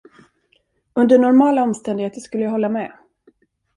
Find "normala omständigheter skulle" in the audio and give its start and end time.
1.19-2.43